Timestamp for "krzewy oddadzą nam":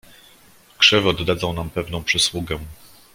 0.77-1.69